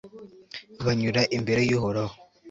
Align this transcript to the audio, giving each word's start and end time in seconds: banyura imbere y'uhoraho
banyura 0.85 1.21
imbere 1.35 1.61
y'uhoraho 1.69 2.15